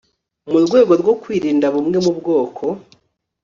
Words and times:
mu 0.51 0.59
rwego 0.65 0.91
rwo 1.01 1.13
kurinda 1.21 1.67
bumwe 1.75 1.97
mu 2.05 2.11
bwoko 2.19 2.65